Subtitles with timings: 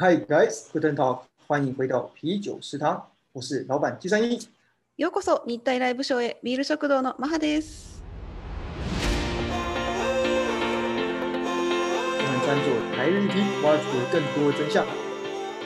[0.00, 3.02] Hi guys, guten Tag，欢迎回到啤酒食堂，
[3.32, 4.48] 我是老板季三一。
[4.96, 8.02] ようこそ日体ライブショーへビール食堂のマハです。
[12.16, 12.62] 日题，
[13.62, 14.86] 挖掘更多真相。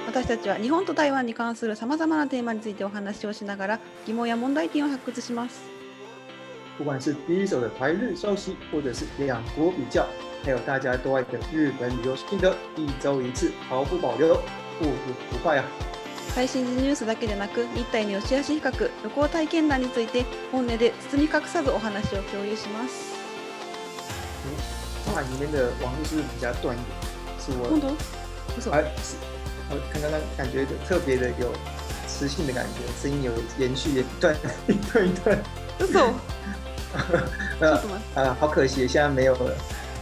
[0.08, 5.77] 私たちは日本と台湾に関するさまざまなテーマについてお話をしながら疑問や問題点を発掘します。
[6.77, 10.05] 不管是第一手的台日消息，或者是两国比较，
[10.43, 14.35] 还有大家都爱的日本旅游心得，一周一次，毫不保留，
[14.79, 14.91] 不吐
[15.31, 15.63] 不快啊！
[16.33, 18.71] 最新時ニュースだけでなく日体の良し悪し比較、
[19.03, 23.13] 旅行体験談について本音で包み隠さずお話を共有します。
[25.13, 26.89] 哇，里面的网络是不是比较断一点？
[27.37, 27.95] 是我本当
[28.59, 29.15] 嘘哎，是
[29.69, 31.53] 我刚刚感觉特别的有
[32.07, 34.35] 磁性的感觉，声音有延续，一 段
[34.67, 35.37] 一段一段。
[35.79, 36.13] 嘘ち
[36.94, 36.98] ょ
[37.60, 39.54] 呃っと待っ啊，好可惜，现在没有了，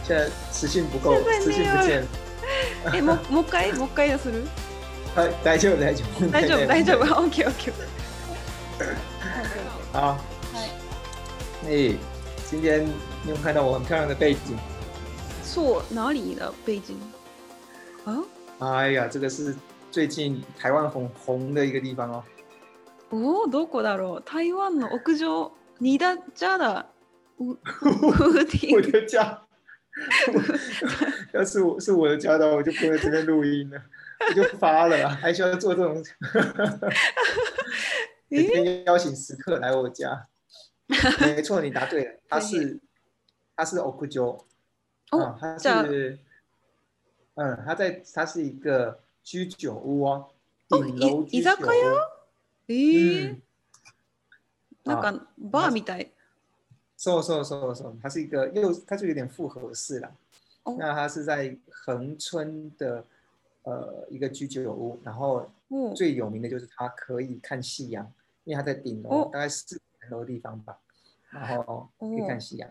[0.03, 2.07] 现在磁性不够磁性不见了。
[2.91, 2.97] て。
[2.97, 3.73] え、もうもう一回？
[3.73, 4.45] もう一回する？
[5.15, 6.27] はい、大丈夫大丈夫。
[6.31, 7.03] 大丈夫大丈夫。
[7.03, 7.73] オッケーオッケー。
[9.93, 10.17] 好，
[10.53, 10.65] は
[11.65, 11.91] い。
[11.91, 11.95] 哎，
[12.49, 12.85] 今天
[13.23, 14.55] 你有看到我很漂亮的背景？
[15.43, 16.95] そう、哪里的背景？
[18.05, 18.23] 啊？
[18.59, 19.55] 哎呀，这个是
[19.91, 22.23] 最近台湾很红的一个地方哦。
[23.09, 24.21] おお、どこだろう？
[24.21, 26.86] 台湾の屋上、ニダジャダ
[27.38, 28.92] ウウ ーティ我ング。
[28.92, 29.40] 的家，
[31.32, 33.82] 要是我是我的家的话，我就不会在这边录音了，
[34.28, 36.02] 我就发了，还 需要做这种。
[38.28, 40.28] 每え天邀请食客来我家。
[41.20, 42.80] 没错，你答对了，它是
[43.56, 44.44] 它是 Okujo，
[45.10, 46.18] 哦啊，它这样是，
[47.34, 50.28] 嗯，它在它是一个居酒屋哦，
[50.68, 51.56] 哦顶楼い居酒屋。
[51.56, 51.96] 居酒屋
[52.68, 53.42] えー嗯，
[54.86, 56.10] なんかバーみたい。
[56.96, 60.10] そうそうそうそう，它是一个又它就有点复合式啦。
[60.64, 63.04] 哦那它是在恒春的
[63.64, 68.04] 呃一个居酒屋，然后お最有名的就是它可以看夕阳，
[68.44, 70.78] 因为它在顶楼，哦大概四层楼的地方吧，
[71.30, 72.70] 然后可以哦看夕阳。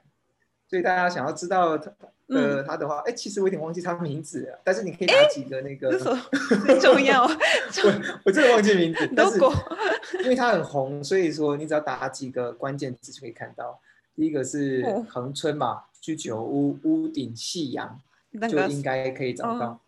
[0.67, 1.91] 所以大家想要知道它
[2.27, 6.79] 呃嗯它的话，哎、其实我有点忘记它名字了，但是你可以打几个那个，嘘。
[6.79, 7.23] 重要。
[7.25, 10.23] 我我真的忘记名字，但是どこ？
[10.23, 13.79] 因为它很红，所以说你只要打几个关键字就可以看到。
[14.15, 17.99] 第一个是哦恒春嘛，居酒屋屋顶夕阳，
[18.33, 19.79] 就なんか应该可以找到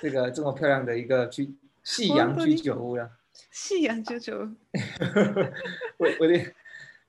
[0.00, 3.10] 这个这么漂亮的一个居夕本当に阳居酒屋了。
[3.52, 4.50] シーアンジョジョ。
[5.96, 6.52] 我我的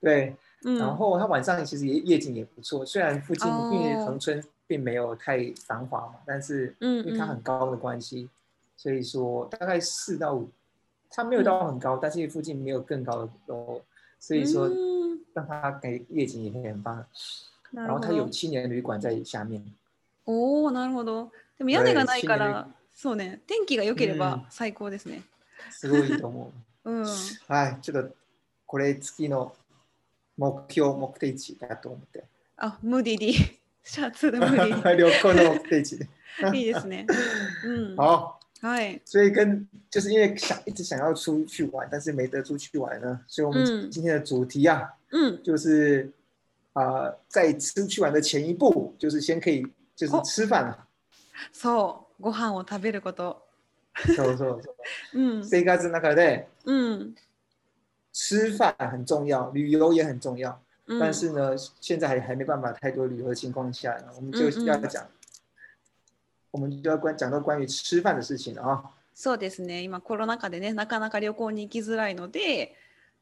[0.00, 0.78] 对， うん。
[0.78, 8.28] 然后它晚上其实也夜景也不错，虽然附近哦因为恒春并没有太繁华嘛，但是嗯因为它嗯很高的关系，
[8.76, 10.48] 所以说大概四到五，
[11.10, 13.80] 它没有到很高，但是附近没有更高的楼，
[14.18, 17.04] 所以说うん让它给夜景也会很棒。
[17.72, 18.16] 然后它なるほど。
[18.16, 19.62] 有青年旅馆在下面，
[20.24, 21.30] おお、なるほど。
[21.56, 23.40] でも屋根がないから、そうね。
[23.46, 25.22] 天気が良ければ最高ですね。
[25.70, 26.52] すごいと思
[26.84, 26.90] う。
[26.90, 27.06] うん。
[27.46, 28.14] はい、ちょっと
[28.66, 29.52] これ月の
[30.37, 32.23] 目標目的地だと思って。
[32.57, 33.33] あ、ムディディ。
[33.83, 35.95] シャツでムディデ旅行の目的地。
[35.97, 36.07] ィ。
[36.53, 37.05] いいですね。
[37.65, 37.95] うん。
[37.99, 39.01] 好，はい。
[39.05, 45.43] 所以跟就是因为想一直想要出去玩，但是没得出去玩呢，所以我们嗯今天的主题啊，うん。
[45.43, 46.09] 就是
[46.73, 50.87] 啊、呃在出去玩的前一步，就是先可以就是哦吃饭了。
[51.53, 52.23] そう。
[52.23, 53.43] ご飯を食べること。
[53.95, 54.75] そうそうそ
[55.13, 55.19] う。
[55.19, 55.45] うん。
[55.45, 57.15] 生活の中でうん。
[58.15, 60.57] 吃饭很重要，旅游也很重要。
[60.87, 65.05] うん但是呢，现在还还没办法太多旅游的情况下呢，我们就嗯嗯要讲，
[66.51, 68.83] 我们就要关讲到关于吃饭的事情了啊。
[69.13, 69.81] そうですね。
[69.81, 72.75] 今コロナ禍でね、なかなか旅行に行きづらいので、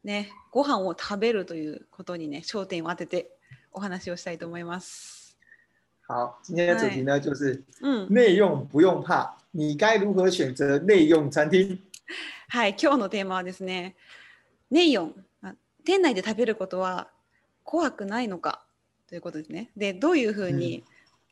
[0.04, 3.30] ね、ご飯を食べるということにね、焦点を当てて
[3.72, 5.36] お話をしたいと思います。
[6.06, 8.12] 好，今天的主题呢就是うん。
[8.12, 11.78] 内用不用怕，你该如何选择内用餐厅？
[12.48, 13.96] はい、今日のテーマはですね、
[14.74, 15.54] ネイオン、あ
[15.84, 17.08] 店内で食べることは
[17.62, 18.66] 怖くないのか
[19.08, 19.70] ということですね。
[19.76, 20.82] で、どういうふうに、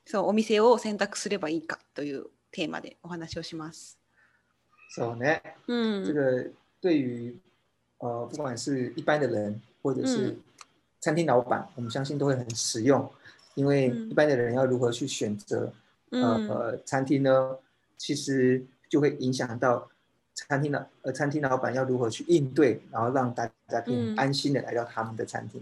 [0.06, 3.98] そうお店を選択すればいいかというテーマでお話をします。
[4.90, 6.04] そうね，うん。
[6.06, 6.50] 这个
[6.80, 7.36] 对于
[7.98, 10.36] 呃不管是一般的人或者是嗯
[11.00, 13.10] 餐厅老板，我们相信都会很实用，
[13.56, 15.72] 因为嗯一般的人要如何去选择
[16.10, 17.58] うん呃餐厅呢？
[17.98, 19.90] 其实就会影响到
[20.34, 25.60] 餐厅的呃餐厅老板要如何去应对，然后让大家可以嗯安心的来到他们的餐厅。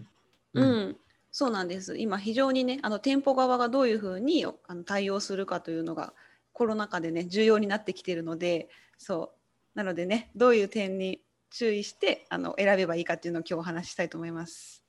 [0.55, 0.97] うん、
[1.31, 1.97] そうなんです。
[1.97, 6.13] 今非常にね、あの店舗側がどういうふうにあの対応するかというのが
[6.53, 8.69] コロナ禍でね重要になってきているので、
[8.99, 9.33] そ
[9.75, 11.21] うなのでね、どういう点に
[11.51, 14.83] 注意してあの選べばいいかっていうのを今日お話ししたいと思います。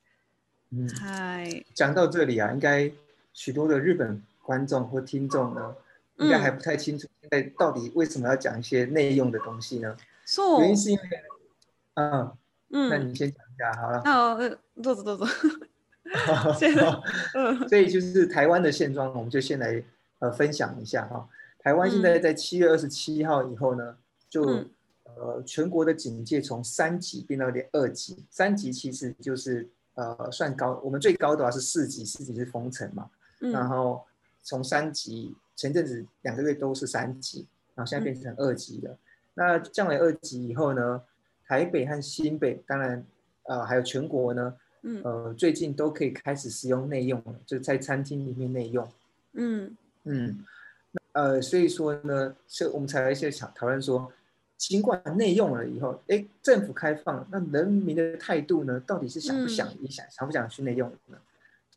[0.73, 1.65] 嗯，はい。
[1.75, 2.91] 讲到这里啊，应该
[3.33, 5.75] 许多的日本观众或听众呢，
[6.20, 9.96] 应该还不太清楚，现在到底为什么要讲一些内用的东西呢？
[10.26, 11.02] そう原因是因为，
[11.94, 12.32] 嗯，
[12.70, 13.08] う那ん。
[13.08, 14.02] 你先讲一下好了。
[14.04, 15.26] あうんどうぞどうぞ。
[16.58, 16.74] 先
[17.34, 19.82] うん所以就是台湾的现状，我们就先来
[20.20, 21.28] 呃分享一下哈。
[21.58, 23.96] 台湾现在在七月二十七号以后呢，
[24.28, 24.70] 就、嗯
[25.16, 33.08] 呃全国的警戒从三级变到连二级，三级其实就是呃算高，我们最高的话是四级，四级是封城嘛，
[33.40, 34.04] うん然后
[34.42, 38.96] 从三级 前阵子两个月都是三级，然后现在变成二级了。
[39.34, 41.02] 那降为二级以后呢，
[41.46, 43.04] 台北和新北，当然
[43.44, 48.86] 呃还有全国呢，うん呃，最近都可以开始使用内用了，就在餐厅里面内用。
[49.32, 50.44] うん嗯，
[50.92, 54.12] 那呃，所以说呢，是我们才会现在想讨论说，
[54.56, 61.16] 尽管内用了以后，哎，政府开放，那人民的态度呢，到底是想不想嗯也想想不想去内用呢？
[61.16, 61.20] 嗯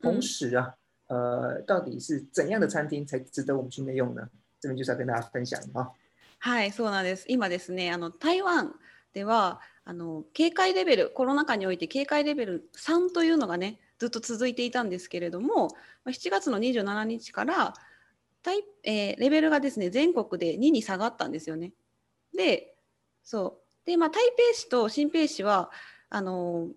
[0.01, 0.73] 同时啊，
[1.08, 4.28] 呃，到底是怎样的餐厅才值得我们去内用呢？
[4.60, 5.92] 这边就是要跟大家分享啊。
[6.38, 7.24] はい、そうなんです。
[7.28, 8.74] 今ですね、あの台湾
[9.12, 15.68] ではあの警戒レベル、コロナ禍において警戒レベル3というのがね、ずっと続いていたんですけれども、
[16.04, 17.74] まあ7月の27日から
[18.42, 21.72] 台、えーレベルがですね、全国で2に下がったんですよね。
[22.36, 22.74] で、
[23.22, 23.86] そう。
[23.86, 24.22] で、まあ、台
[24.52, 25.70] 北市と新北市は、
[26.10, 26.68] あの、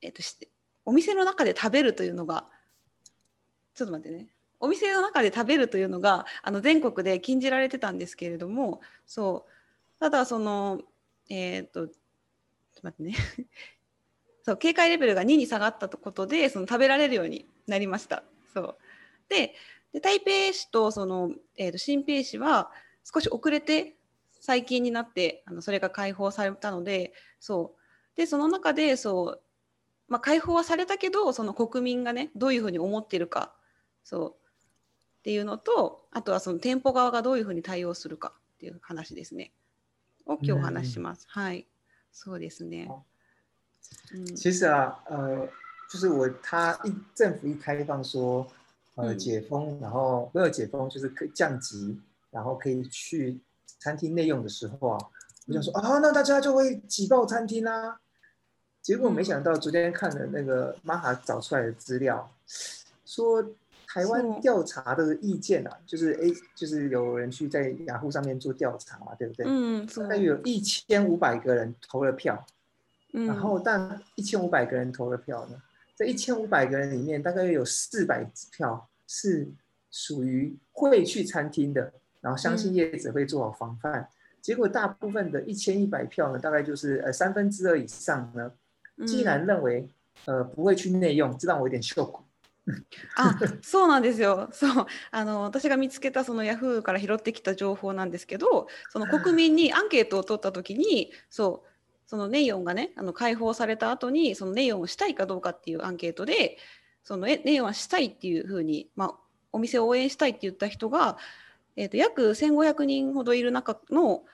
[0.00, 0.36] えっと、し
[0.84, 2.48] お店の中で食べるというのが、
[3.74, 4.28] ちょっと待ってね。
[4.60, 10.00] お店の中で食べるというのがあの全国で禁じられてたんですけれどもそう。
[10.00, 10.80] ただその
[11.28, 11.94] えーっとちょっ
[12.74, 13.14] と待ってね。
[14.44, 18.24] そう警戒レベルが2に下がったことでその食べられるようになりました。
[18.54, 18.76] そう。
[19.28, 19.54] で
[19.92, 22.70] で台北市とその、えーっと新北市は
[23.04, 23.96] 少し遅れて
[24.40, 27.82] 最近になってあのそれが解放されたのでそう。
[28.16, 29.42] でその中でそう、
[30.06, 33.54] まあ、解放はされたけどその国民がねどういうふうに思っているか
[34.04, 34.34] そう。
[35.20, 39.52] っていうのとあとはその店舗側がどういうふうに対応するかっていう話ですね。
[40.26, 41.26] を今日お話しします。
[41.28, 41.66] はい。
[42.12, 42.88] そうですね。
[44.12, 44.36] うん。
[44.36, 45.48] 其实啊，呃，
[45.90, 48.46] 就是我他一政府一开放说，
[48.96, 51.98] 呃，嗯解封，然后没有解封，就是可以降级，
[52.30, 53.40] 然后可以去
[53.78, 54.98] 餐厅内用的时候啊，
[55.46, 58.00] 我想说啊，那大家就会挤爆餐厅啦、
[58.80, 62.32] 结果没想到昨天看了那个玛哈找出来的资料，
[63.04, 63.44] 说
[63.91, 69.45] 台是哦湾调查的意见啊，就是诶，就是有人去在雅虎上面做调查嘛，对不对？
[69.45, 72.45] うん、そう大概有一千五百个人投了票，
[73.13, 75.61] うん然后但一千五百个人投了票呢，
[75.95, 79.47] 在一千五百个人里面，大概有四百票是
[79.89, 84.07] 属于会去餐厅的，然后相信业者会做好防范。
[84.41, 88.51] 结果大部分的一千一百票呢，大概就是呃三分之二以上呢，
[89.05, 89.87] 竟然认为
[90.25, 92.20] 呃不会去内用，这让我有点受苦。
[93.16, 94.48] あそうなんですよ。
[94.52, 94.86] そう。
[95.10, 101.68] あの私が見つけたそのヤフーから拾ってきた情報なんですけどその国民にアンケートを取った時にそう。
[102.06, 106.58] そのネイオンがねあの解放された後にそのネイオンをしたいかどうかっていうアンケートで
[107.02, 109.14] そのえネイオンはしたいっていうふうに、まあ、
[109.50, 111.16] お店を応援したいって言った人が、
[111.76, 114.24] えー、と約1500人ほどいる中の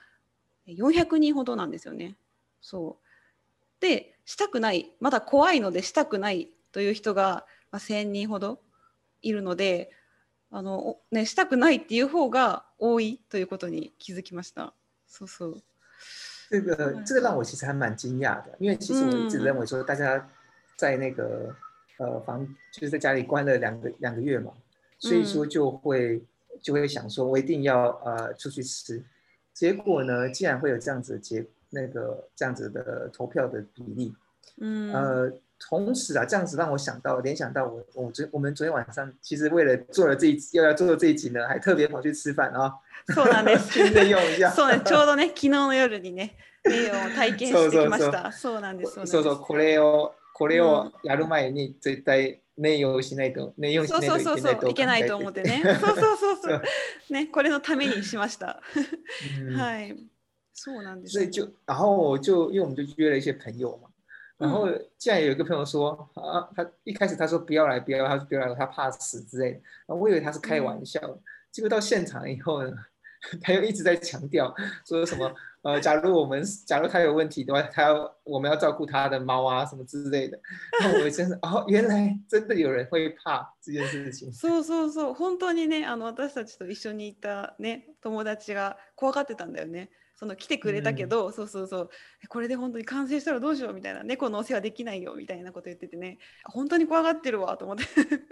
[0.67, 2.17] 400人ほどなんですよね。
[2.61, 3.81] そう。
[3.81, 4.91] でしたくない。
[4.99, 8.59] まだ怖いのでしたくないという人が、まあ、1,000人ほど
[9.21, 9.91] いるので
[10.51, 14.73] あの、おね、したくないっていう方が多いということに気づきました。
[15.07, 15.61] そうそう。
[16.49, 20.27] 这个这个让我其实还蛮惊讶的，因为其实我一直认为说大家
[20.75, 21.55] 在那个
[21.99, 24.51] 呃房就是在家里关了两个两个月嘛，
[24.97, 26.23] 所以说就会
[26.59, 29.03] 就会想说我一定要呃出去吃，
[29.53, 34.15] 结果呢竟然会有这样子的结那个这样子的投票的比例，
[34.57, 42.73] うん、呃，同时啊，这样子让我想到联想到我我昨我们昨天晚上其实为了做了这一又要做这一集呢，还特别跑去吃饭啊，
[43.07, 43.77] そうなんです。
[44.55, 46.35] そうね、ちょうどね、昨日の夜にね、
[46.65, 48.31] ネイオンを体験してきました。
[48.33, 48.93] そうなんです。
[48.93, 55.61] そうそう、うこれを、これをやる前に絶対内容しないと、内容しそうないそうそうそう、といけないといけないと思ってね。
[55.81, 56.61] そうそうそうそう。
[57.09, 58.61] ね、これのためにしました。
[59.41, 59.97] うんはい。
[60.53, 61.23] そうなんです所。
[61.23, 63.88] 以就，然后我就因为我们就约了一些朋友嘛，
[64.38, 71.00] 然后竟然有一个朋友说啊，他一开始他说不要来，不要来，他说不要来，他怕死之类的，然后我以为他是开玩笑，
[71.52, 72.72] 结果到现场以后呢，
[73.40, 74.52] 他又一直在强调
[74.84, 80.38] 说什么呃，假如我们假如他有问题的话，他要我们要照顾他的猫啊什么之类的，
[80.80, 84.30] 然后我真的哦，原来真的有人会怕这件事情。
[84.32, 89.88] そうそうそう、本当にね、あの私たちと一緒にいたね、友達が怖がってたんだよね。
[90.19, 91.89] その来てくれたけど、そうそうそう、
[92.21, 97.85] えこれで本当に感染したらどうしようみたいな、猫のお世話できないよみたいなこと言っててね、本当に怖がってるわと思って。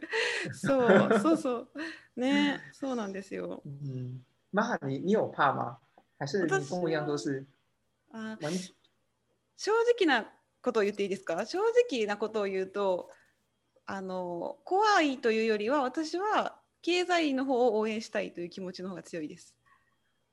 [0.52, 1.70] そうそうそう。
[2.18, 3.64] ね、そうなんですよ。
[3.66, 4.20] 嗯，
[4.52, 5.78] 妈，你你有怕吗？
[6.20, 7.46] 还是你跟我一样都是？
[8.12, 8.52] あ完
[9.56, 10.30] 正直な
[10.62, 11.46] ことを言っていいですか？
[11.46, 13.10] 正直なことを言うと
[13.86, 19.56] あの怖いというよりは私は経済の方を応援したいという気持ちの方が強いです。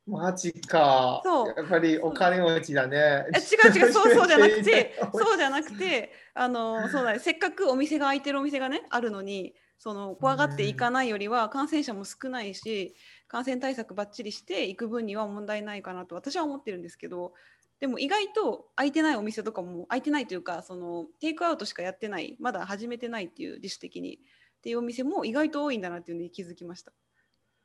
[0.07, 1.23] マジか。
[1.25, 3.27] そうやっぱりお金持ちだね。
[3.35, 12.95] え違う違うそうそうじゃなくて そうじゃなくてあのそうだ、ね、せっかくお店が開いてるお店がねあるのにその怖がっていかないよりは感染者も少ないし
[13.29, 17.33] 感染対策ばっちりしていく分には問題ないかなと私は思ってるんですけど
[17.81, 26.93] でも意外と開いてないお店とかも開いてないというかそのテイクアウトしかやってないまだ始めてないっていう自主的にっていうお店も意外と多いんだなっていうのに気づきました。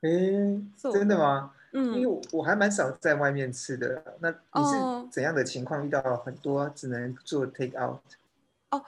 [0.01, 1.51] 诶，そう真的吗？
[1.71, 4.17] 因为うん、我我还蛮少在外面吃的。
[4.21, 7.99] 那你哦是怎样的情况遇到很多只能做 take out？
[8.71, 8.83] あ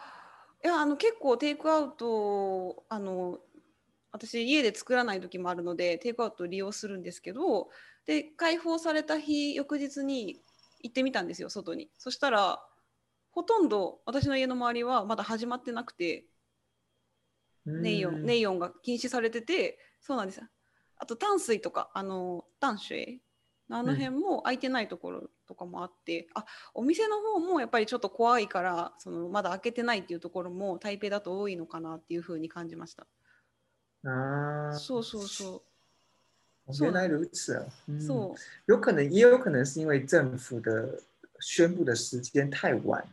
[0.63, 3.39] いやあの結構テイクアウトあの
[4.11, 7.69] 私家で作らない時もあるのでテイクアウトを利用するんですけど
[8.05, 10.41] で開放された日翌日に
[10.81, 12.59] 行ってみたんですよ外にそしたら
[13.31, 16.25] ほとんど私の家の周りはまだ始まってなくて
[17.65, 20.43] ネイオンネイオンが禁止されててそうなんですよ
[21.01, 23.19] あと淡水とかあの淡水？
[23.73, 33.07] あの辺も空いてないところとかもあって、あお店の方もやっぱりちょっと怖いからそのまだ開けてないっていうところも台北だと多いのかなっていうふうに感じました。
[34.03, 35.63] 啊，そうそうそ
[36.77, 37.63] 原来如此啊。
[37.87, 37.93] う。
[37.93, 38.39] 嗯そう。
[38.67, 40.99] 有可能，也有可能是因为政府的
[41.39, 43.07] 宣布的时间太晚，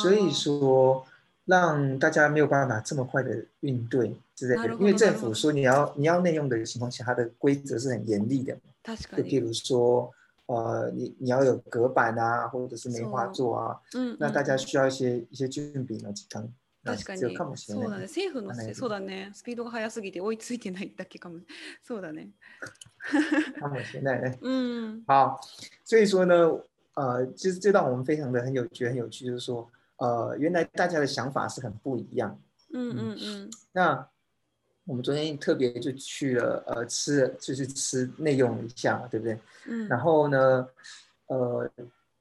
[0.00, 1.04] 所以说
[1.44, 4.61] 让大家没有办法这么快的应对之类的。
[4.61, 9.17] なるほど因为政府说你要你要内用的情况下，它的规则是很严厉的，確かに。
[9.17, 10.11] 就譬如说，
[10.47, 16.47] 呃，你你要有隔板啊，或者是梅花座啊，うんうん那大家需要一些一些準備の時間
[16.83, 18.01] が確かに必要かもしれそうだねない。
[18.07, 21.39] 政府のせはいそうだねスピードが速すぎて追いついてないだけかも
[21.81, 22.29] そうだね
[23.59, 24.37] かもしれないね。
[24.41, 25.39] うん好，
[25.85, 26.59] 所以说呢，
[26.95, 32.37] 呃，其实这让我们非常的很有觉得很有趣，就是说，呃，原来大家的想法是很不一样。
[32.71, 34.07] うんうんうん那
[34.87, 39.39] 我们昨天特别就去了，呃，吃了就是吃内用一下嘛，对不对？
[39.67, 40.67] うん然后呢，
[41.27, 41.69] 呃，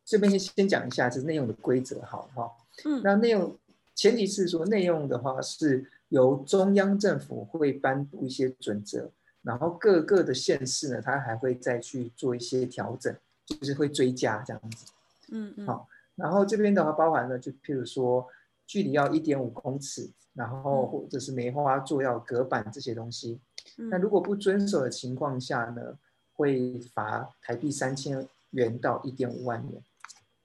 [0.05, 2.51] 这边先先讲一下就是内用的规则，好哈。
[2.85, 3.57] うん那内用
[3.95, 9.11] 前提是说内用的话是由中央政府会颁布一些准则，
[9.43, 13.15] 然后各个的县市呢，它还会再去做一些调整，
[13.47, 14.87] 就是会追加这样子。
[15.31, 18.27] うんうん好然后这边的话包含了，就譬如说
[18.67, 23.40] 距離要一点五公尺， 然后嗯或者是梅花座要有隔板这些东西。
[23.78, 25.98] うん那如果不遵守的情况下呢，
[26.34, 29.84] 会罚台币三千元到一点五万元。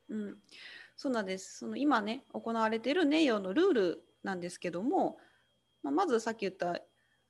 [0.08, 0.36] うん、
[0.96, 1.58] そうなんです。
[1.58, 5.18] その今ね行われているネイオのルールなんですけども、
[5.82, 6.80] まあ、まずさっき言ったあ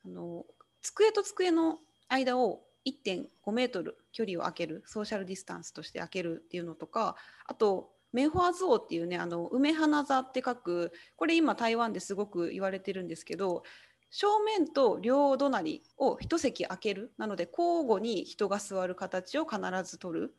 [0.08, 0.44] の
[0.80, 1.78] 机と机の
[2.08, 7.14] 間を1.5メートル距離を空けるソーシャルディスタンスとして空けるっていうのとか
[7.46, 13.62] あとメファーズオっていうねあの梅花座って書くこれ今台湾ですごく言われてるんですけど
[14.10, 20.34] 正面と両隣を一席空けるなので交互に人が座る形を必ず取る。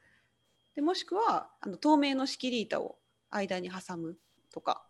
[0.75, 2.97] でもしくはあの透明の仕切り板を
[3.31, 4.15] 間に挟む
[4.51, 4.85] とか。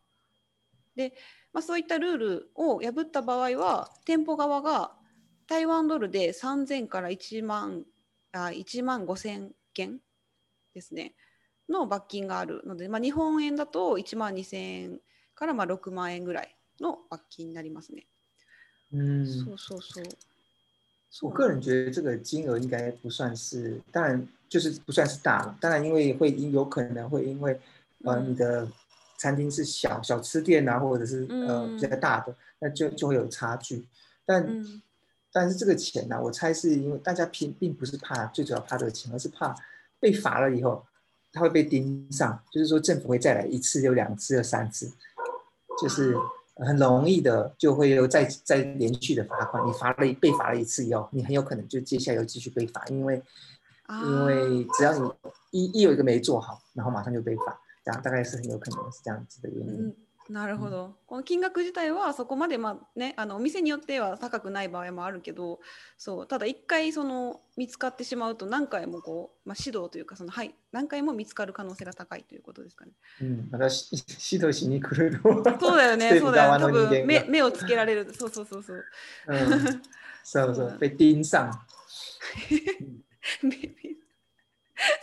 [0.98, 1.14] で、
[1.54, 4.92] まあ、そういったルールを破った場合は店舗側が
[5.48, 7.86] 台湾ドルで3000から1万
[8.34, 10.00] あ1万5000件
[10.74, 11.16] ですね。
[11.70, 15.00] の罰金があるので、まあ、日本円だと1万2000円
[15.36, 18.06] からまあ6万円ぐらいの罰金になりますね。
[18.92, 20.04] 嗯，そうそうそう。
[21.10, 25.56] そう我个人觉得这个金额应该不算是，当然就是不算是大了。
[25.62, 27.60] 当然，因为会因有可能会因为
[28.04, 28.68] 呃嗯你的
[29.18, 33.86] 餐厅是小小吃店啊，或者是呃嗯比较大的，那就就会有差距。
[34.26, 34.82] 但うん
[35.32, 39.56] 但是这个钱呢、我猜是因为大家并并不是怕最主要怕这个钱，而是怕
[40.00, 40.86] 被罚了以后
[41.34, 44.90] 他会被盯上，就是说政府会再来一次、有两次、有三次，
[45.82, 46.16] 就是
[46.58, 49.68] 很容易的就会有再再连续的罚款。
[49.68, 53.22] 你罚了被罚了一次以后，你很有可能就接下来又继续被罚，因为
[53.90, 55.12] 因为只要你
[55.50, 59.96] 一一有一个没做好，然后马上就被罚，这样大概是很有可能是这样子的原因。
[60.34, 65.60] うんなるほど、この金額自体はそこまで、まあね、あのお店によっては高くない場合もあるけど
[65.96, 72.94] そうただ一回その見つかってしまうと何回もこう、まあ、指導というかその、はい、何回も見つかる可能性が高いということですかね。
[73.22, 76.66] うん、またし指導しに来るのはそうだよね そうだよね。
[76.66, 77.26] 多分目が。
[77.28, 78.12] 目をつけられる。
[78.12, 78.78] そうそうそうそう。
[78.78, 78.84] う
[80.24, 80.78] そうだそう。
[80.80, 81.52] 被盯上。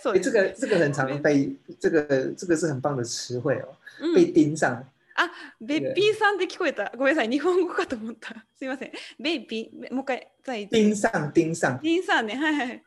[0.03, 2.03] そう哎，です这个这个很常被这个
[2.37, 3.69] 这个是很棒的词汇哦，
[4.01, 4.15] うん。
[4.15, 4.85] 被盯上。
[5.23, 6.91] あ、べっぴんさんって聞こえた。
[6.97, 8.47] ごめんなさい、日本語かと思った。
[8.57, 8.93] すいません。
[9.19, 11.79] ベイピー、もう一回、再盯上盯上。
[11.83, 12.83] 盯上ね、はいはい。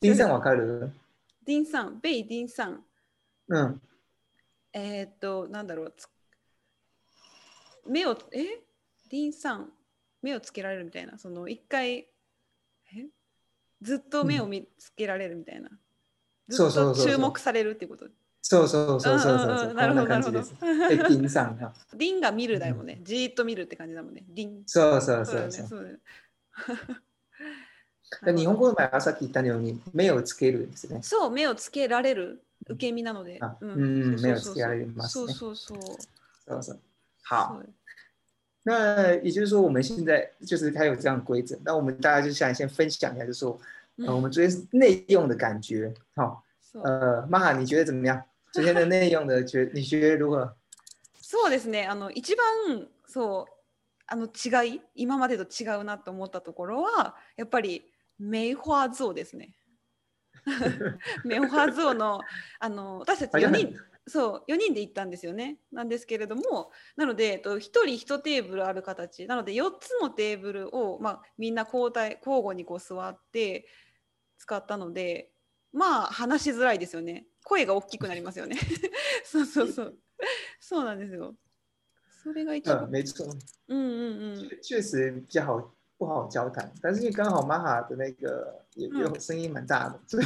[0.00, 0.92] 盯上わかる？
[1.44, 2.84] 盯上、ベイ盯上。
[3.48, 3.80] うん。
[4.72, 5.94] えーっと、なんだろう。
[5.96, 6.08] つ
[7.86, 8.44] 目を、え？
[9.08, 9.72] ディンさん、
[10.22, 11.18] 目をつけられるみたいな。
[11.18, 12.08] その、一回、え？
[13.80, 15.70] ずっと目を見つけられるみたいな。
[16.48, 18.06] ずっと注目されるってこと。
[18.06, 18.82] そうそうそうそうそうそう。
[18.82, 20.54] うんうんうんなるほどこんな感じです。
[20.62, 21.72] なで、盯上が。
[21.94, 23.00] ディンが見るだよね。
[23.02, 24.24] じーっと見るって感じだもんね。
[24.28, 24.62] ディン。
[24.66, 26.00] そうそうそうだそうそう。
[28.36, 31.00] 日本語の場合はさっき言ったように目をつけるんですね。
[31.02, 33.38] そう、目をつけられる受け身なので。
[33.40, 35.78] あううんそうそうそう目をつけられますねそうそうそう。
[36.48, 36.78] そうそう。
[37.24, 37.66] 好，そう
[38.62, 43.58] 那也就是说，我们现在就是它有这样的规则，那我们大家就想先分享一下，就是说，
[43.98, 48.22] 呃，我们昨天内用的感觉，好、そう呃，玛哈，你觉得怎么样？
[48.56, 50.54] 昨天的内用的觉，你觉得如何？
[51.20, 51.86] そうですね。
[51.86, 53.52] あの一番そう
[54.06, 57.84] あの違い今までと違うなと思ったところはやっぱり
[58.18, 59.54] 梅花像ですね。
[61.24, 62.20] 梅花像の
[62.60, 65.58] あの私たち4人そう4人で行ったんですよね。
[65.72, 73.66] なんですけれどもなのでえっと1人1テーブルある形なので4つのテーブルを、まあ、みんな交代交互にこう座って
[74.38, 75.32] 使ったので
[75.72, 77.26] まあ話しづらいですよね。
[77.48, 78.56] 声が大きくなりますよね。
[79.24, 79.96] そうそうそう。
[80.58, 81.36] そうなんですよ。
[82.24, 82.90] それが一呃，番。
[82.90, 83.24] 没错，
[83.68, 84.60] うんうんうん。
[84.60, 90.24] 确实比较好，不好交谈，但是因为刚好玛哈的那个也嗯有声音蛮大的，所以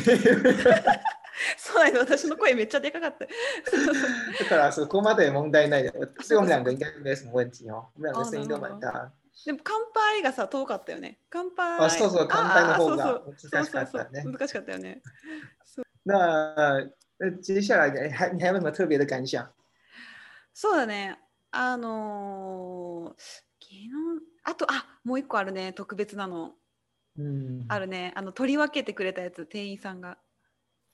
[1.58, 2.24] そうなんです。
[2.24, 3.26] 私の声めっちゃでかかった。
[3.70, 3.94] そうそう
[4.40, 5.84] だからそこまで問題ない。
[5.84, 9.12] 的，所以我们两个应该没什么问题哦，我们两个声音都蛮大的。
[9.44, 11.18] でも乾杯がさ遠かったよね。
[11.28, 11.78] 乾杯。
[11.80, 13.22] あそうそう乾杯の方が
[13.52, 15.02] 難しかったねそうそうそう難しかったよね。
[16.06, 19.46] 那呃，接下来你还你还有什么特别的感想？
[20.54, 21.18] そうだね。
[21.50, 23.22] あのー
[23.60, 23.90] 昨日？
[24.42, 25.72] あとあもう一個あるね。
[25.72, 26.54] 特別なの。
[27.18, 28.12] 嗯，あるね。
[28.16, 29.44] あの取り分けてくれたやつ。
[29.46, 30.16] 店員さんが。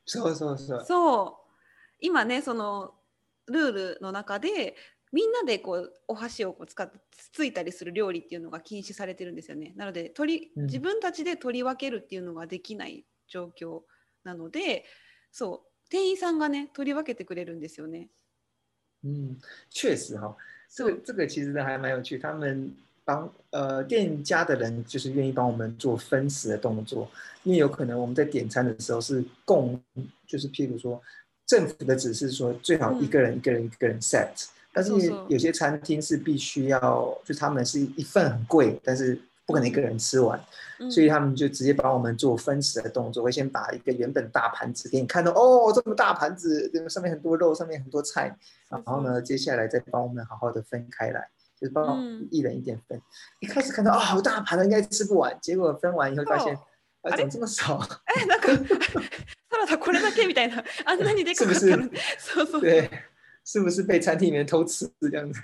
[0.04, 0.84] そうそうそう。
[0.84, 1.52] そう。
[2.00, 2.94] 今ねその
[3.46, 4.74] ルールの中で
[5.12, 9.72] みんなでこうお箸をこう使ってつついたりする料理っていうのが禁止されてるんですよね。
[9.76, 13.82] なので取自分たちで取り分けるっていうのができない状況
[14.24, 14.84] なので
[15.30, 18.07] そう店員さんがね取り分けてくれるんですよね。
[19.03, 19.37] 嗯，
[19.69, 20.35] 确实哈、
[20.69, 22.17] 这そう个这个其实还蛮有趣。
[22.17, 22.71] 他们
[23.03, 27.09] 帮呃店家的人就是愿意帮我们做分食的动作，
[27.43, 29.81] 因为有可能我们在点餐的时候是共，
[30.27, 31.01] 就是譬如说
[31.47, 40.39] 政府的指示说最好一个人一个人一个人 set，、但是そうそう有些餐厅是必须要，就他们是一份很贵，但是 不可能一个人吃完。
[40.39, 40.41] う
[40.87, 48.35] ん所以他们就直接帮我们做分食的动作，会先把一个原本大盘子给你看到，哦，这么大盘子，这个上面很多肉，上面很多菜，
[48.67, 52.99] 然后呢，接下来再帮我们好好的分开来，就是帮嗯一人一点分。
[53.41, 56.59] 一开始看到啊、好大盘的，应该吃不完，结果分完以后发现そ
[57.03, 57.79] う，啊，怎么这么少？
[58.15, 58.47] えなんか
[59.51, 62.89] サラダこれだけみたいなあんなにでかかったのにそうそうそう对，
[63.45, 65.39] 是不是被餐厅里面偷吃这样子？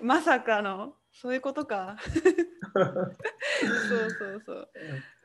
[0.00, 1.97] まさかの そういうことか。
[2.03, 4.69] そうそうそう。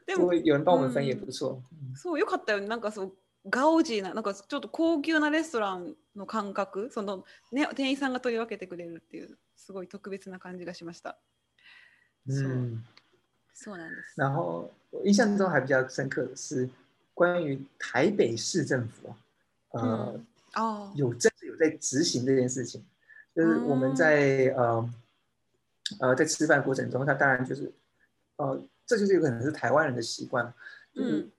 [0.07, 1.61] でも人帮我们分也嗯不错。
[1.72, 3.12] 嗯そうよかったよねなんかそう
[3.48, 11.18] ガオジーななんかちょっと高級なレストランの感覚そのね店員さんが取り分けてくれるっていうすごい特別な感じがしました。
[12.29, 12.85] そう嗯，
[13.55, 14.14] そうなんです。
[14.16, 16.68] 然后我印象中还比较深刻的是
[17.14, 19.14] 关于台北市政府
[19.72, 20.12] 啊，呃。
[20.14, 22.83] うんああ有真的有在执行这件事情，
[23.35, 24.88] 就是我们在、呃
[26.00, 27.72] 呃在吃饭过程中，他当然就是
[28.38, 30.54] 呃这就是有可能是台湾人的习惯，
[30.93, 31.32] 就是嗯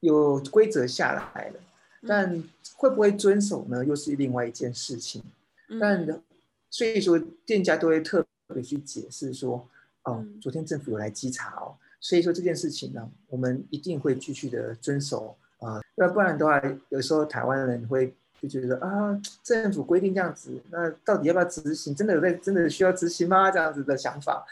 [0.00, 1.60] 有规則下来了，
[2.02, 2.44] うん但
[2.76, 5.22] 会不会遵守呢，又是另外一件事情。
[5.68, 6.22] うん但
[6.70, 9.66] 所以说店家都会特别去解释说，
[10.02, 21.94] 哦、嗯昨天政府有来稽查哦，所以说这件事情呢，我们一定会继续的遵守啊，要、不然的话，有时候台湾人会 就觉得啊，政府规定这样子，那到底要不要执行？
[21.94, 23.50] 真的有在真的需要执行吗？
[23.50, 24.44] 这样子的想法，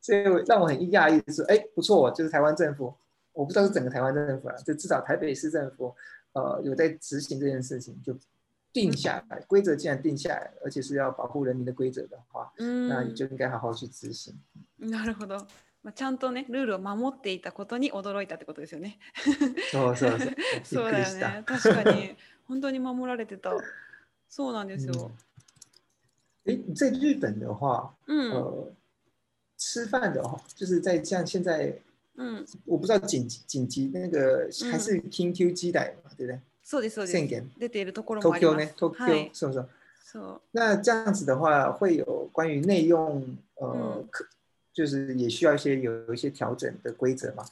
[0.00, 2.94] 所以让我很讶异的是，哎，不错，就是台湾政府，
[3.32, 5.94] 我不知道是整个台湾政府啊，就至少台北市政府，
[6.32, 8.16] 呃，有在执行这件事情，就
[8.72, 14.34] 定下来，规则既然定下来，而且是要保护人民的规则的话，うん那你就应该好好去执行。
[14.80, 15.46] なるほど。
[15.84, 18.98] まあ、ちゃんとねルールを守っていたことに驚いたってことですよね。
[19.70, 20.30] そうそうそう。
[20.64, 21.44] そうだよびっくりしたね。
[21.44, 22.16] 確かに
[22.49, 23.51] 本当に守られてた。
[24.27, 25.11] そうなんですよ。
[26.45, 28.31] 哎、你在日本的话，うん。
[28.31, 28.71] 呃，
[29.55, 31.75] 吃饭的话，就是在像现在，
[32.15, 32.45] うん。
[32.65, 36.39] 我不知道紧急紧急那个还是 King Q 基代嘛，对不对？
[36.63, 37.11] そうですそうです。
[37.11, 37.47] 宣言。
[37.59, 38.65] 出ているところもあります。
[38.65, 39.29] 呢？Tokyo、はい。
[39.31, 39.63] 是不是？
[40.03, 40.41] そう。
[40.51, 44.25] 那这样子的话，会有关于内用，呃，嗯可
[44.73, 47.45] 就是也需要一些有一些调整的规则嘛。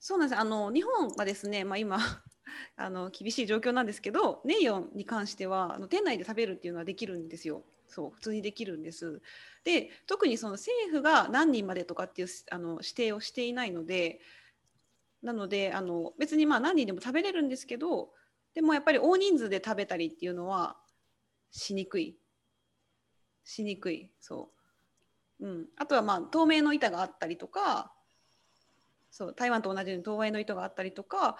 [0.00, 1.98] そうなんですあの日本はですね、まあ、今
[2.76, 7.64] あの厳しい状況なんですけどネイヨンに関してはあの店内で食べるっていうのはできるんですよ。
[7.88, 9.22] そう普通にできるんです。
[9.62, 14.20] で特にその政府が何人までとかっていうあの指定をしていないので
[15.22, 18.12] なのであの別にまあ何人でも食べれるんですけど
[18.54, 20.76] でもやっぱり大人数で食べたりっていうのは
[21.50, 22.16] しにくい
[23.44, 24.50] しにくいそ
[25.40, 27.92] う、うん、あとはまあ透明の板があったりとか
[29.10, 31.38] そう台湾と同じように透明の糸があったりとか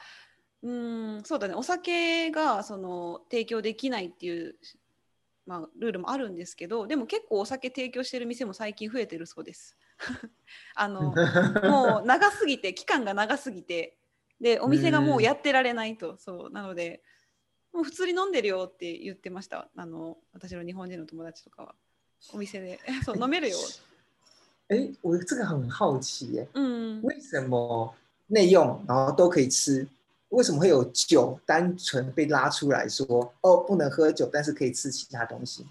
[0.63, 4.57] うーんそうだねお酒がその提供できないっていう、
[5.47, 9.77] まあ、ルールもあるんですけどでも結構お酒提供してる店も最近増えてるそうです。
[10.75, 11.15] あの
[11.65, 13.97] もう長すぎて期間が長すぎて
[14.41, 17.01] でお店がもうやってられないとそうなので
[17.73, 21.75] もう普通に飲んでるよって言ってましたあの私の日本人の友達とかは
[22.35, 23.57] お店でそう飲めるよ。
[24.69, 27.95] 哎，我这个很好奇耶，うん、为什么
[28.29, 29.87] 内用然后都可以吃？
[30.31, 35.65] 为什么会有酒单纯被拉出来说哦不能喝酒，但是可以吃其他东西？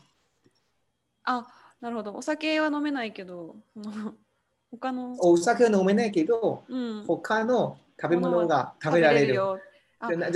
[1.23, 1.45] あ
[1.81, 3.55] なるほどお酒は飲めないけど
[4.71, 9.33] 他の、お酒は飲めないけどうん、他の食べ物が食べられる。
[9.33, 9.39] じ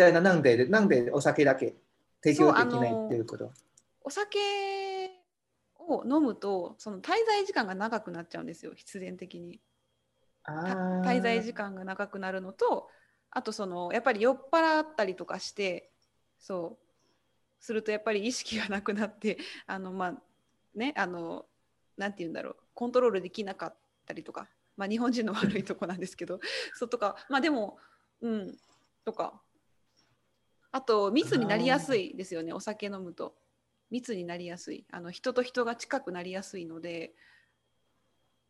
[0.03, 1.75] ゃあなんでなんでお酒だけ
[2.23, 3.51] 提供できないっていうこと？
[4.01, 4.39] お酒
[5.77, 9.59] を飲むとその滞在時間が長くなっちゃうんですよ必然的に。
[10.45, 12.89] 滞在時間が長くなるのと
[13.31, 15.91] あとそのやっぱり酔っ払ったりとかして
[16.39, 19.37] そうするとやっぱり意識がなくなって
[19.67, 20.21] あのまあ
[20.75, 21.45] ねあの
[21.97, 26.39] なんて言うんだろうコントロールできなかったりとか、まあ、日本人の悪いとこなんですけど
[26.75, 27.77] そうとかまあでも
[28.21, 28.57] うん
[29.05, 29.41] とか。
[30.71, 33.35] あと密になりやすいですよねお酒飲むと。
[33.89, 34.85] 密になりやすい。
[34.91, 37.15] あの人と人が近くなりやすいので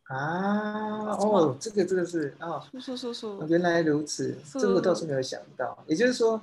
[0.09, 5.83] 啊什么哦，这个这个是啊，そうそうそうそう原来如此，是这个我倒是没有想到。
[5.87, 6.39] 也就是说，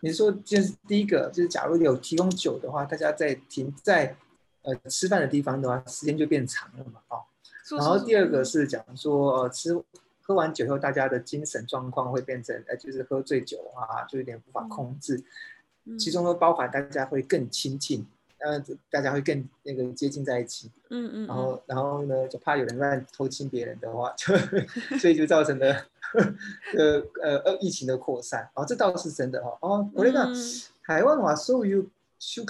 [0.00, 4.16] 你说就是第一个，就是假如有提供酒的话，大家在停在
[4.62, 7.20] 呃吃饭的地方的话，时间就变长了嘛，哦。
[7.48, 9.74] 然そうそうそう后第二个是讲说，呃，吃
[10.22, 15.16] 喝完酒后，大家的精神状况会变成，呃，就是喝醉酒啊，就有点无法控制。
[15.16, 18.06] うん其中都包含大家会更亲近，
[18.39, 20.69] 呃，大家会更那个接近在一起。
[20.89, 24.35] うんうんうん然后，然后呢，就怕有人乱偷亲别人的话，就
[24.99, 25.85] 所以就造成了
[26.77, 28.49] 呃呃呃疫情的扩散。
[28.53, 29.57] 哦，这倒是真的哦。
[29.61, 30.35] 哦，これがうん
[30.87, 32.45] 台湾はそういう習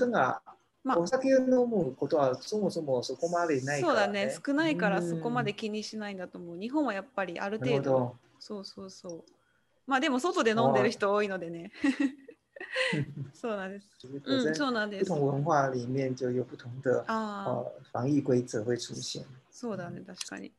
[0.95, 4.38] お酒を飲むことはそもそもそこまでないから、そうだね。
[4.45, 6.58] 少ないからそこまでうん気にしないんだと思う。
[6.58, 7.82] 日本はやっぱりある程度。
[7.82, 8.15] ど。
[8.39, 9.23] そうそうそう。
[9.86, 11.71] まあでも外で飲んでる人多いのでね
[13.35, 19.25] そうなんです就是うん本身そうなんです不同文化里面就有不同的ああ呃防疫规则会出现。
[19.53, 20.53] そうだね確かに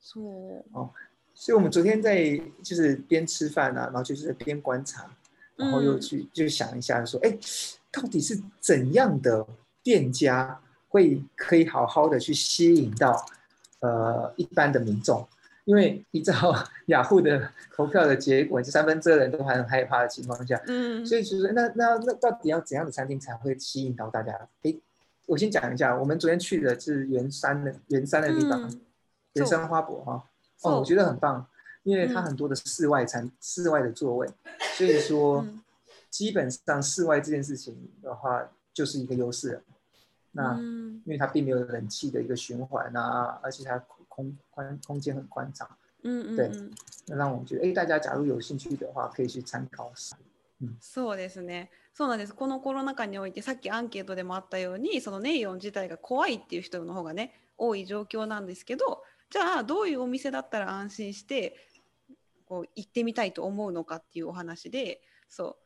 [0.00, 0.90] そう
[1.34, 5.08] 所以我们昨天在就是边吃饭啊，然后就是边观察，
[5.56, 7.38] 然后又嗯去就想一下说，哎、
[7.90, 9.46] 到底是怎样的
[9.82, 13.24] 店家会可以好好的去吸引到
[13.80, 15.26] 呃一般的民众？
[15.64, 16.32] 因为依照
[16.86, 24.32] 雅虎的投票的结果，就三分之二人都还很害怕的情况下，うん所以就是那那那到底要怎样的餐厅才会吸引到大家？
[24.62, 24.74] 哎，
[25.26, 28.80] 我先讲一下，我们昨天去的是圆山的圆山的地方，うん
[29.34, 30.12] 圆山花博哈。
[30.14, 30.22] 哦，
[30.60, 31.46] そう我觉得很棒，
[31.84, 34.28] 因为它嗯很多的室外餐、室外的座位，
[34.76, 35.62] 所以说うん
[36.10, 39.62] 基本上室外这件事情的话就是一个优势了。
[40.32, 43.78] 那うん因为它并没有冷气的一个循环啊，而且它
[44.15, 45.67] 空宽空间很宽敞，
[46.01, 46.71] 对うんうんうん
[47.07, 49.91] 那让我们觉得，哎，大家假如有兴趣的话，可以去参考。
[50.79, 51.69] そうですね。
[51.93, 52.33] そうなんです。
[52.33, 61.55] このコロナ禍においてさっきアンケートでもあったようにそのネイオン自体が怖いっていう人の方がね多い状況なんですけどじゃあどういうお店だったら安心して
[62.45, 65.57] こう行ってみたいと思うのかっていうお話でそ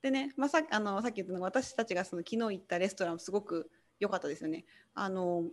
[0.00, 4.64] うでね、まあ、さあのさっき言ったのが私たちがその昨日行ったレストランすごく良かったですよね。
[4.94, 5.44] あの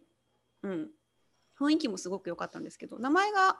[0.61, 0.89] うん
[1.59, 3.59] 雰囲気もすごく良かったんですけど名前が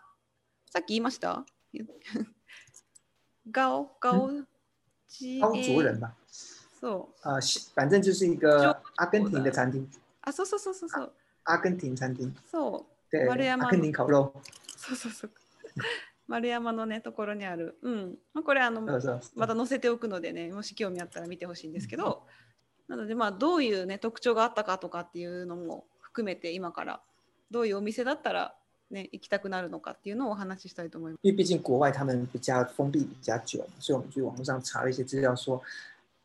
[0.69, 1.45] さっき言いました？
[3.51, 3.89] ガオ？
[3.99, 4.29] ガオ？
[5.07, 6.13] ジ高卓人吧，
[6.79, 7.27] そう。
[7.27, 9.87] 啊、西反正就是一个阿根廷的餐厅，
[10.21, 11.13] あそうそうそうそうそう。
[11.45, 13.15] 阿根廷餐厅，そう。
[13.15, 14.33] 对，丸山阿根廷烤肉，
[14.75, 15.31] そうそうそう。
[16.27, 17.77] 丸山のねところにある。
[17.81, 22.25] うん、まあ、これあのそうそうまた載せておくのでねもし興味あったら見てほしいんですけど。
[22.87, 27.01] なのでまあどういうね特徴があったかとかっていうのも含めて今から
[27.50, 28.54] どういうお店だったら
[28.90, 31.20] ね行きたくなるのかっていうのをお話ししたいと思います。
[31.22, 35.60] 因为毕竟国外他们比较封闭比较久，所以我们去网络上查了一些资料说，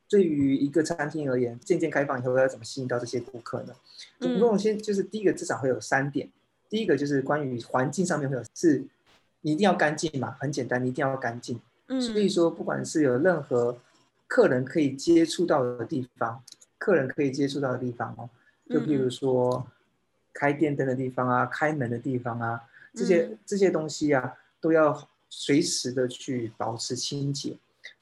[0.10, 3.73] 对于一个餐厅而言，渐渐开放以后要怎么吸引到这些顾客呢？
[4.19, 6.29] 总共先就是第一个至少会有三点，
[6.69, 8.84] 第一个就是关于环境上面会有是，
[9.41, 11.60] 你一定要干净嘛，很简单，你一定要干净。
[11.88, 13.77] 所以说，不管是有任何
[14.27, 16.41] 客人可以接触到的地方，
[16.77, 18.29] 客人可以接触到的地方哦，
[18.69, 19.65] 就比如说
[20.38, 22.62] 开电灯的地方啊，开门的地方啊，
[22.94, 27.57] 这些这些东西啊，都要随时的去保持清洁。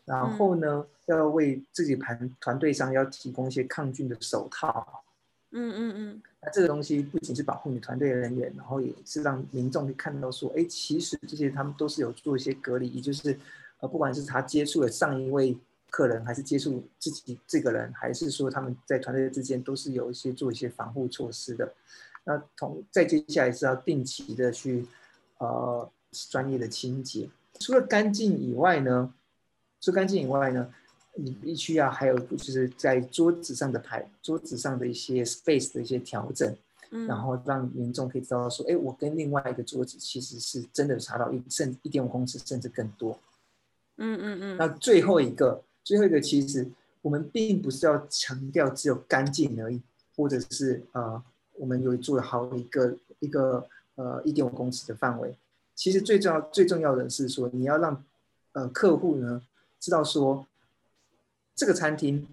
[0.04, 5.02] 然后呢，要为自己团团队上要提供一些抗菌的手套。
[5.52, 6.22] 嗯嗯嗯。
[6.42, 13.36] 那这个东西不仅是保护你团队人员，然后也是让民众看到说，哎，其实这些他们都是有做一些隔离，也就是
[13.80, 15.56] 呃，不管是他接触了上一位
[15.90, 21.72] 客人，还是接触自己这个人，还是说他们在团队之间都是有一些做一些防护措施的。
[22.26, 24.84] 那同再接下来是要定期的去
[25.38, 25.90] 呃
[26.30, 27.30] 专业的清洁。
[27.58, 29.14] 除了干净以外呢？
[29.80, 30.74] 除干净以外呢，
[31.14, 36.56] 你必须要还有就是在桌子上的排桌子上的一些 space 的一些调整，
[36.90, 43.18] 嗯，然后让民众可以知道说，哎，我跟另外一个桌子其实是真的差到一甚一点五公尺甚至更多，
[43.98, 44.56] 嗯嗯嗯。
[44.56, 46.68] 那最后一个，最后一个其实
[47.02, 49.80] 我们并不是要强调只有干净而已，
[50.16, 51.22] 或者是呃，
[51.58, 53.66] 我们有做好一个一个
[53.96, 55.34] 呃一点五公尺的范围，
[55.74, 58.04] 其实最重要最重要的是说，你要让
[58.52, 59.42] 呃客户呢。
[59.78, 60.44] 知道说，
[61.54, 62.26] 这个餐厅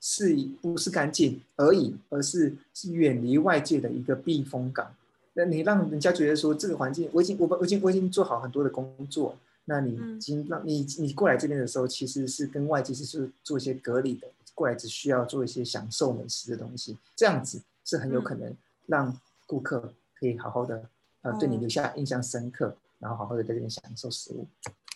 [0.00, 4.92] 是不是干净而已，而是是远离外界的一个避风港。
[5.34, 9.36] 那你让人家觉得说，这个环境我已经我我已经我已经做好很多的工作，
[9.66, 18.52] 那你已经让你你过来这边的时候，其实是跟外界是做一些隔离的，过来只需要做一些享受美食的东西，这样子是很有可能
[18.86, 19.14] 让
[19.46, 20.88] 顾客可以好好的
[21.22, 24.46] 呃对你留下印象深刻，然后好好的在这边享受食物。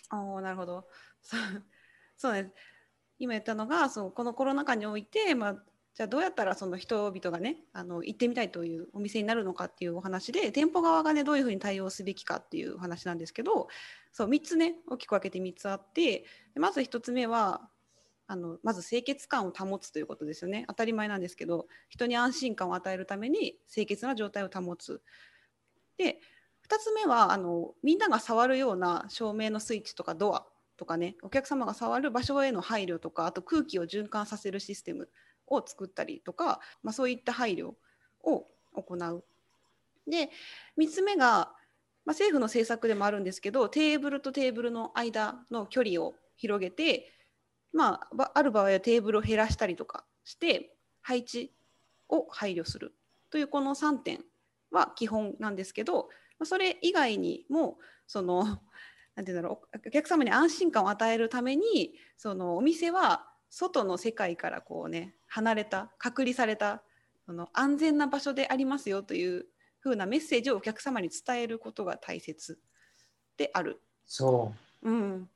[0.09, 0.83] 哦，なるほど。
[2.17, 2.51] そうです
[3.19, 13.67] 今言ったのがそうこのコロナ禍において、まあ、じゃあどうやったらその人々がねあの行ってみたいというお店になるのかっていうお話で店舗側がねどういうふうに対応すべきかっていう話なんですけど
[14.11, 16.25] そう3つね大きく分けて3つあって
[16.55, 17.69] まず1つ目は
[18.31, 25.01] あのまず清潔感を保つということですよね当たり前なんですけど人に安心感を与えるために清潔な状態を保つ。
[25.97, 26.21] で
[26.65, 30.45] 2つ目はあのみんなが触るような照明のスイッチとかドア
[30.77, 35.09] とかねお客様が触る場所への配慮とかあと空気を循環させるシステム
[35.47, 37.73] を作ったりとか、まあ、そういった配慮
[38.23, 39.25] を行う。
[40.09, 40.29] で
[40.79, 41.51] 3つ目が、まあ、
[42.11, 47.11] 政府の政策でもあるんですけどテーブルとテーブルの間の距離を広げて、
[47.73, 51.53] まあ、ある場合はテーブルを減らしたりとかして配置
[52.09, 52.93] を配慮する
[53.29, 54.19] というこの3点
[54.71, 56.09] は基本なんですけど
[56.43, 58.59] それ以外にもその
[59.15, 66.83] ていうんだろうお客様に安心感を与えるためにそのお店は外の世界からこうね離れた隔離された
[67.25, 69.45] その安全な場所でありますよという
[69.79, 72.59] ふうなメッセージをお客様に伝えることが大切
[73.37, 73.81] である。
[74.05, 74.53] そ
[74.83, 74.89] う。
[74.89, 75.29] うん。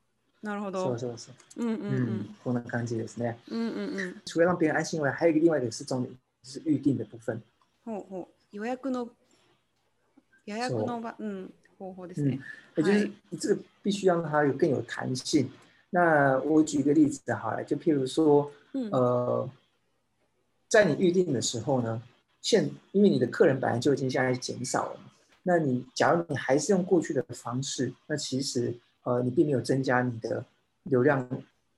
[0.45, 0.83] なるほど。
[0.83, 1.63] そうそうそう。
[1.63, 2.35] うんうんうん。
[2.43, 3.37] こんな感じですね。
[3.49, 4.21] うんうんうん。
[4.25, 7.41] 除了让别人安心外，还有一个另外一个是重点，是预定的部分。
[7.85, 8.27] ほうほう。
[8.51, 9.09] 予約の
[10.45, 11.53] 予約の場、うん。
[11.77, 12.39] 方法ですね。
[12.75, 15.49] 也就是这个必须让它有更有弹性。
[15.89, 18.51] 那我举个例子好了，就譬如说，
[18.91, 19.49] 呃，
[20.69, 22.01] 在你预定的时候呢，
[22.39, 24.99] 现因为你的客人本来就已经现在减少了，
[25.43, 28.73] 那你假如你还是用过去的方式，那其实
[29.06, 30.44] 呃你并没有增加你的
[30.82, 31.26] 流量。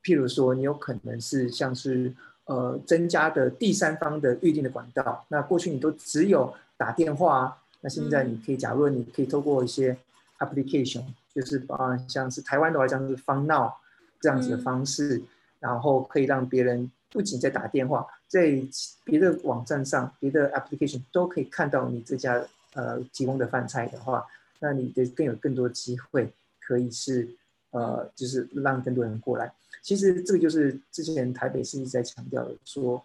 [0.02, 2.10] 譬如说，你有可能是像是
[2.46, 7.58] 呃增加的第三方的预定的管道，那过去你都只有打电话。
[7.80, 9.96] 那现在你可以，假如你可以透过一些
[10.38, 13.72] application，就是啊，像是台湾的话，像是 Fun Now
[14.20, 15.22] 这样子的方式，
[15.60, 18.62] 然后可以让别人不仅在打电话，在
[19.04, 22.42] 别的网站上、别的 application 都可以看到你这家
[22.74, 24.24] 呃提供的饭菜的话，
[24.60, 26.32] 那你的更有更多机会
[26.68, 27.26] 可以是
[27.70, 29.50] 呃，就是让更多人过来。
[29.82, 33.02] 其实这个就是之前台北市一直在強調的，说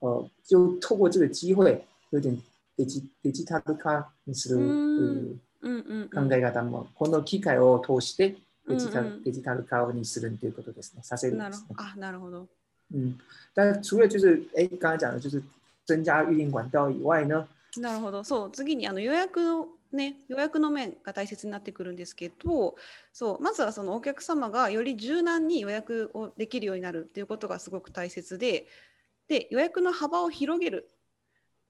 [0.00, 2.38] 呃，就透过这个机会，有点。
[2.78, 8.36] デジデジタル化にするという考え方も、この機会を通して
[8.68, 11.02] デジタル,、デジタル化にするということですね。
[11.02, 11.68] させるですね。
[11.78, 12.46] あ、なるほど。
[12.92, 13.14] 嗯，
[13.54, 15.42] 但除了就是哎，刚才讲的就是
[15.86, 17.48] 增加预订管道以外呢？
[17.78, 18.22] なるほど。
[18.22, 22.76] そう、次にあの予約のね、予約の面が大切になってくるんですけど、
[23.12, 28.66] そうまずはそのお客様がより柔軟に予約をできるようになるっていうことがすごく大切で、
[29.28, 30.90] で予約の幅を広げる。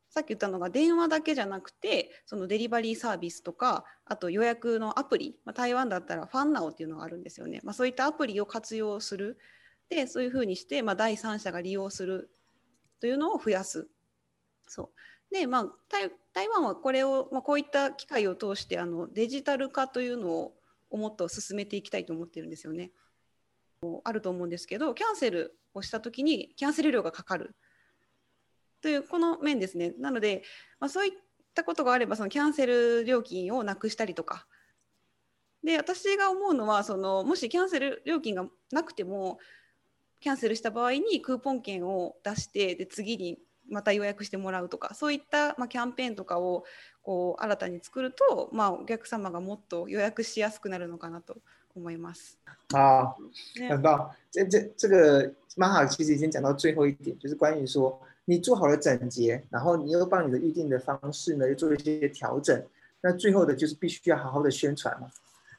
[0.08, 9.36] さっき言ったのが電話だけじゃなくてそのデリバリーサービスとかあと予約のアプリ、まあ、台湾だったらファンナオっていうのがあるんですよね、まあ、そういったアプリを活用する。
[9.88, 12.30] でそういうふうにして、まあ、第三者が利用する
[13.00, 13.88] というのを増やす。
[14.66, 14.88] そう。
[15.30, 20.52] でまあ、台台湾はこれを、まあ、こういった機会を通してあのデジタル化というのを
[20.90, 22.92] もっと進めていきたいと思ってるんですよね。
[24.04, 27.54] あると思うんですけどキャンセルをした時にキャンセル料がかかる
[28.80, 29.94] というこの面ですね。
[29.98, 30.42] なので、
[30.80, 31.12] まあ、そういっ
[31.54, 34.46] たことがあればそのキャンセル料金をなくしたりとか
[35.64, 39.38] で私が思うのはそのもしキャンセル料金がなくても
[40.20, 43.38] キャンセルした場合にクーポン券を出してで次に
[43.70, 46.64] また予約してもらうとかそういった、まあ、キャンペーンとかを
[47.02, 51.36] こう新たに作ると、まあ、お客様がもっと予約しやすくなるのかなと
[51.74, 52.38] 思います。
[52.72, 53.16] 好，
[53.58, 54.10] ね很棒。
[54.30, 62.64] 这这这个马哈其实已经讲到最后一点，就是关于说你做好了整洁，然后你又帮你的预定的方式呢又做一些调整，
[63.00, 65.08] 那最后的就是必须要好好的宣传嘛。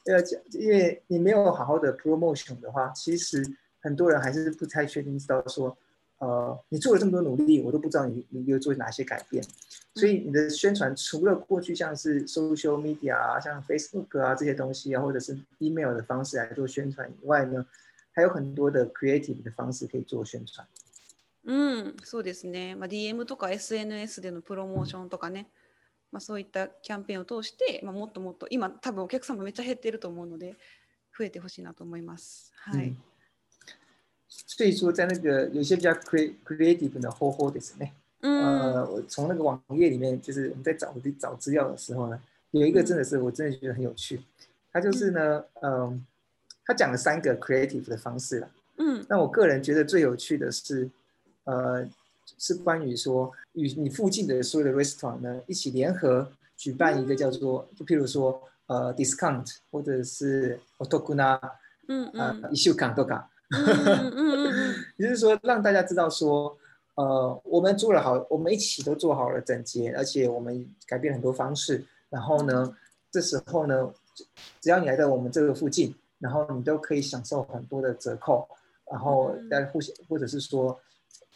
[0.06, 3.46] 呃，因为你没有好好的 promotion 的话，其实
[3.80, 5.78] 很多人还是不太确定知道说，
[6.20, 9.44] 呃，你做了这么多努力，我都不知道你你又做哪些改变。
[9.96, 17.66] 所以你的宣传除了过去像是 social media 啊，像 Facebook 啊这些东西啊，或者是 email 的方式来做宣传以外呢，
[18.14, 20.68] 还有很多的 creative 的方式可以做宣传。
[21.46, 25.48] うん、そうですね、まあ、DM とか SNS でのプロモーションとかね、
[26.12, 30.56] まあ、そういったキャンペーンを通して、まあ、もっともっと今多分お客様めっちゃ減ってると思うので
[31.18, 32.52] 増えてほしいなと思います。
[32.56, 32.98] はい、嗯
[34.29, 37.91] 所以说，在那个有一些比较 cre creative 的方法ですね。
[38.21, 42.21] うん、呃，我从那个网页里面，就是我们在找找资料的时候呢，
[42.53, 44.21] 有一个真的是我真的觉得很有趣。
[44.73, 46.07] 他就是呢，嗯、
[46.65, 48.49] 他讲了三个 creative 的方式啦。
[48.77, 50.89] うん、那我个人觉得最有趣的是，
[51.45, 51.87] 呃，
[52.39, 61.39] 是关于说与你附近的所有的 restaurant 呢一起联合举办一个叫做，就譬如说呃 discount 或者是 otokuna
[61.89, 66.57] うん、うん、呃一週間とか， うん、うん、うん、うん、也 就是说让大家知道说，
[66.95, 72.77] 呃，我们做了好，我们一起都做好了整洁，而且我们改变很多方式，然后呢，
[73.11, 73.93] 这时候呢，
[74.61, 78.49] 只要你来到我们这个附近，然后你都可以享受很多的折扣，
[78.91, 80.79] 然后嗯再互相，或者是说，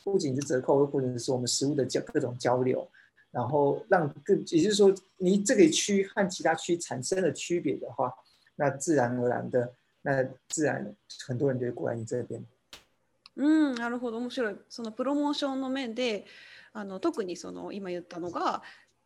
[0.04, 2.86] 不仅是折扣，或者是说我们食物的交各种交流，
[3.30, 8.12] 然后让更，也就是说，你这个区和其他区产生了区别的话，
[8.56, 9.72] 那自然而然的，
[10.03, 10.95] 那自然
[11.27, 12.45] 很多人就会过来你这边。
[13.37, 16.25] うん、なるほど面白いそのプロモーションの面で
[16.73, 18.61] あの特にその今言ったのが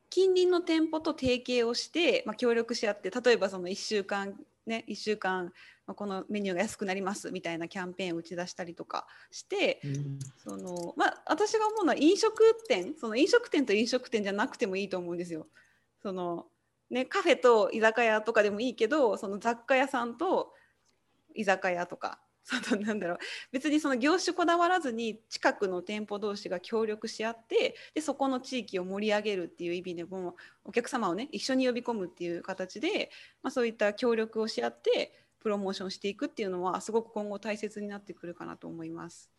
[0.09, 4.33] 近隣の店舗と提携をして、まあ、協力し合って例えばその1週間
[4.65, 5.51] ね1週間
[5.85, 10.17] まあこのメニューが安くなりますみたいなキャンペーンを打ち出したりとかして嗯。
[10.37, 15.47] そのまあ私が思うのは飲食店その飲食店と飲食店じゃなくてもいいと思うんですよ。
[16.01, 16.47] その
[16.87, 20.53] ね、カフェと居酒屋とかでもいいけどその雑貨屋さんと
[21.35, 23.17] 居酒屋とか そのなんだろう
[23.51, 33.09] 別にその業種こだわらずに近くの店舗同士が協力し合ってでそこの地域を盛り上げるっていう意味でもお客様をね一緒に呼び込むっていう形で、
[33.41, 39.31] まあ、そういった協力をし合ってプロモーションしていくっていうのはすごく今後大切になってくるかなと思います。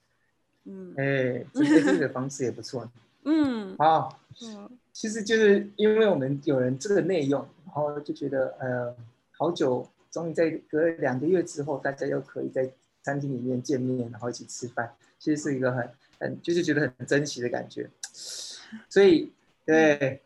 [0.67, 2.91] うん、哎，这个这个方式也不错。
[3.23, 4.19] うん、好，
[4.93, 8.97] 其实就是因为我们有人这个内用，然后就觉得呃，
[9.37, 12.71] 好久，终于在隔了两个月之后，大家又可以在
[13.03, 17.91] 餐厅里面见面，然后一起吃饭，其实是一个很很就是觉得很珍惜的感觉。
[18.89, 19.31] 所以
[19.67, 20.23] 对，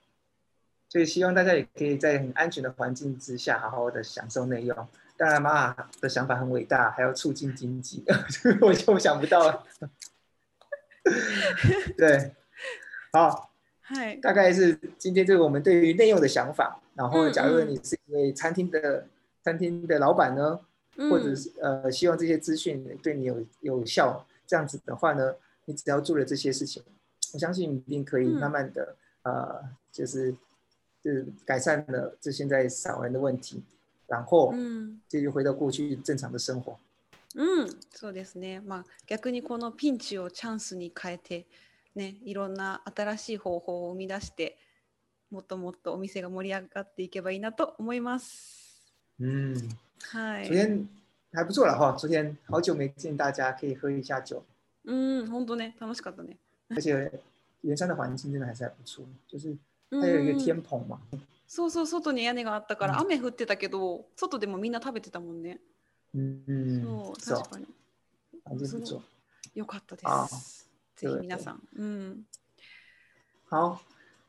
[0.88, 4.76] 所以希望大家也可以在很安全的环境之下，好好的享受内用。
[5.16, 8.04] 当然，妈妈的想法很伟大，还要促进经济，
[8.62, 9.66] 我就想不到了。
[11.98, 12.32] 对，
[13.12, 13.50] 好，
[13.82, 16.80] はい、大概是今天就是我们对于内用的想法。
[16.94, 19.04] 然后，嗯假如嗯你是一位餐厅的
[19.42, 20.60] 餐厅的老板呢，
[20.96, 26.82] うん或者是呃希望这些资讯对你有有效，这样子的话呢，你只要做了这些事情，
[27.32, 30.34] 我相信你一定可以嗯慢慢的、呃，就是
[31.02, 33.62] 就是改善了这现在少人的问题，
[34.06, 36.76] 然后うん继续回到过去正常的生活。
[37.36, 38.60] うん、そうですね。
[38.60, 41.46] まあ逆にこのピンチをチャンスに変えて、
[41.94, 44.58] ね、いろんな新しい方法を生み出して、
[45.30, 48.59] もっともっとお店が盛り上がっていけばいいなと思います。
[49.19, 49.55] 嗯，
[50.11, 50.47] はい。
[50.47, 50.87] 昨天
[51.31, 54.43] 还不错了哈，昨天好久没见大家，可以喝一下酒。
[54.85, 56.37] うん、本当ね、楽しかったね。
[56.69, 57.11] 而且
[57.61, 59.57] 圆山的环境真的还是还不错，就是
[59.91, 60.99] うん它有一个天棚嘛，
[61.47, 65.59] そうそう、外に屋根があったから、うん雨降ってたけど、外でもみんな食べてたもんね。
[66.13, 67.67] 嗯嗯，そう、是哦確かに。
[68.43, 69.01] 环境不错。
[69.53, 70.69] よかったであす。
[70.97, 71.61] ぜひ皆さん。
[71.75, 72.25] うん。
[73.49, 73.79] 好，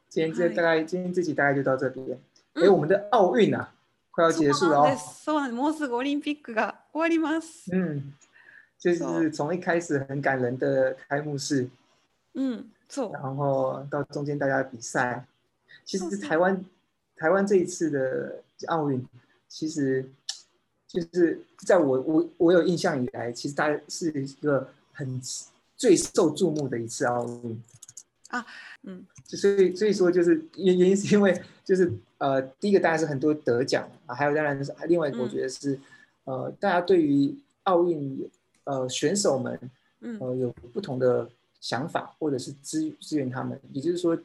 [0.09, 2.18] 今天这嗨大概今天这集大概就到这边。
[2.55, 3.72] 哎，うん我们的奥运啊，
[4.11, 4.84] 快要结束了哦。
[4.84, 5.24] そうなんです。
[5.24, 5.57] そうなんです。
[5.57, 7.70] もうすぐオリンピックが終わります。
[7.70, 8.14] 嗯，
[8.78, 11.68] 就是从一开始很感人的开幕式，
[12.34, 13.12] うん、そう。
[13.12, 15.26] 然后到中间大家的比赛，
[15.84, 16.64] 其实是是台湾
[17.16, 19.07] 台湾这一次的奥运，
[19.49, 20.09] 其实
[20.89, 25.20] 就是在我我我有印象以来，其实它是一个很
[25.76, 27.62] 最受注目的一次奥运。
[28.82, 35.78] うん、就所以所以说就是原原因是因为就是呃第一个当然是很多得奖啊，还有当然是另外一个我嗯觉得是、
[36.24, 37.34] 呃大家对于
[37.64, 38.28] 奥运
[38.64, 39.59] 呃选手们
[40.01, 41.28] うん、呃有不同的
[41.61, 43.59] 想法，或者是支支援他们。
[43.72, 44.18] 也就是说，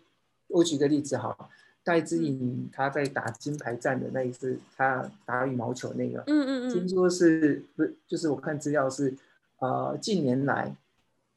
[0.47, 1.35] 我举个例子哈，
[1.83, 6.73] 戴资颖他在打金牌战的那一次，他打羽毛球那个，うんうんうん。
[6.73, 9.15] 听说是不是就是我看资料是
[9.59, 10.75] 呃近年来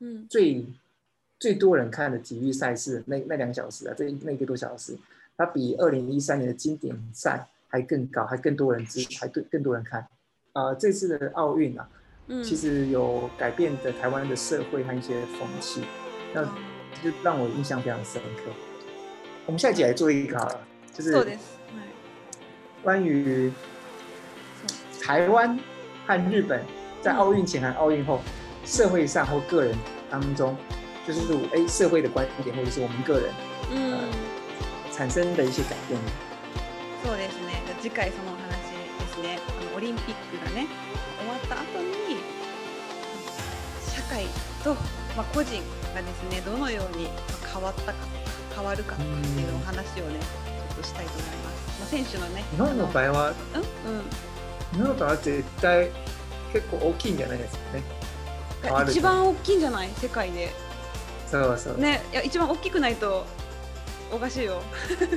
[0.01, 0.67] うん、最
[1.39, 4.97] 最多人看的体育赛事那那两小時啊，这那一个多小时，
[5.37, 10.07] 它比二零一三年的经典赛还更高，还更多人支，还更更多人看。
[10.55, 11.89] 呃，这次的奥运啊，
[12.29, 12.43] うん。
[12.43, 15.85] 其实有改变的台湾的社会和一些风气，
[16.33, 16.45] 那
[17.03, 18.51] 就让我印象非常深刻。
[19.47, 20.61] 我们下一集来做一个好了，
[20.93, 21.41] 就是そうです。
[21.69, 22.83] はい。
[22.83, 23.53] 关于
[25.03, 25.59] 台湾
[26.07, 26.63] 和日本
[27.03, 28.21] 在奥运前和奥运后，
[28.65, 29.77] 社会上或个人
[30.09, 30.57] 当中，
[31.14, 33.34] 就是哎社会的观点或者是我们个人
[33.72, 34.10] うん。
[34.92, 35.98] 产生的一些改变。
[37.04, 37.64] そうですね。
[37.82, 38.50] 次回そのお話
[39.00, 39.40] ですね。
[39.48, 40.68] あのオリンピックがね
[41.20, 42.18] 終わった後に
[43.88, 44.26] 社会
[44.64, 44.74] と
[45.16, 45.62] まあ個人
[45.96, 47.12] がですねどのようにま
[47.46, 47.94] あ変わったか
[48.54, 51.80] 変わるかっていうお話をねちょっとしたいと思います。
[51.80, 52.44] まあ選手のね。
[52.52, 53.34] 日本の場合は、
[53.86, 54.02] うんうん。
[54.74, 55.90] 日本の場合は絶対
[56.52, 57.84] 結構大きいんじゃないですかね。
[58.90, 59.90] 一番大きいんじゃない？
[60.02, 60.52] 世界で。
[61.30, 61.78] そうそう。
[61.80, 63.26] ねいや一番大きくないと
[64.12, 64.62] おかしいよ。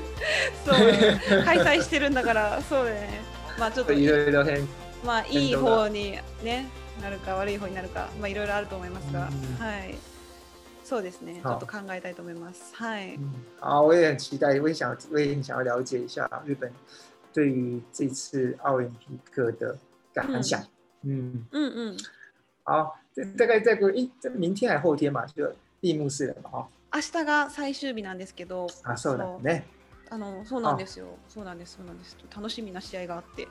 [0.66, 1.42] そう。
[1.44, 3.20] 開催してるんだからそうだよね。
[3.58, 4.66] まあちょっといろいろ変。
[5.04, 6.68] まあいい方にね
[7.00, 9.66] なるか悪い方になるかまあいろいろあると思いますが、うん。
[9.66, 9.94] はい。
[10.84, 11.40] そうですね。
[11.42, 12.74] ちょ好っと考えたいと思います。
[12.74, 13.16] はい。
[13.16, 16.70] 嗯，好，我也很期待，我也想，我也很想要了解一下日本
[17.32, 19.78] 对于这次奥林匹克的
[20.12, 20.60] 感想。
[21.04, 21.96] 嗯，うんうん
[22.64, 25.50] 好，这大概再过一，这明天还后天嘛，就
[25.82, 26.68] 闭幕式了嘛，哈。
[26.94, 29.66] 明日が最終日なんですけどあ、そうだね。
[30.10, 33.48] あのそうなんですよそうなんですそうなんです楽しみな試合があって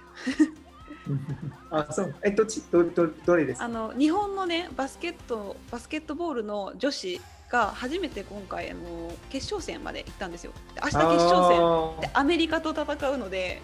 [1.72, 2.16] あ、そう。
[2.22, 3.66] え、どっち、ど、ど、どれですか？
[3.66, 3.68] あ。
[3.68, 7.20] の日本のねバスケットバスケットボールの女子
[7.50, 10.54] が初めて今回あの決勝戦まで行ったんですよ。
[10.76, 13.62] で明日決勝戦でアメリカと戦うので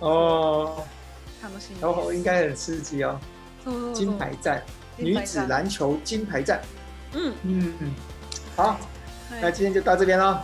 [0.00, 0.84] 哦
[1.42, 2.70] 楽しみ哦，哦，应です。
[2.76, 3.18] 该很刺激哦。
[3.94, 4.62] 金牌战，
[4.98, 6.60] 女子篮球金牌战。
[7.14, 7.94] うん、嗯，
[8.56, 8.76] 好，
[9.30, 10.40] はい、那今天就到这边喽。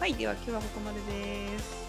[0.00, 1.84] はい、では今日はここまでです。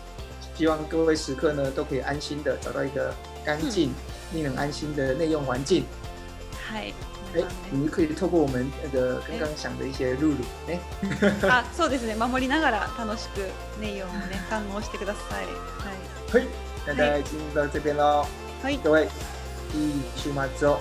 [0.58, 3.14] 希望各位食客呢都可以安心的找到一个
[3.46, 3.94] 干净、
[4.34, 5.86] 令人安心的内用环境。
[6.70, 6.94] はい、
[7.36, 10.80] 哎你们可以透过我们那个刚刚想的一些路路，哎，
[11.12, 12.16] ね、あ、そうですね。
[12.16, 13.42] 守りながら楽しく
[13.80, 15.46] ネイをね堪能してください。
[16.32, 16.48] 嘿，
[16.86, 18.26] 那大家进入到这边喽，
[18.64, 19.08] はい、はい、各位，
[19.74, 20.80] 一週末を，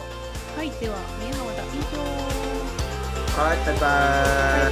[0.57, 2.43] はい、では宮原田以上。
[3.37, 4.70] はいバイバイ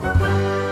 [0.00, 0.71] バイバイ。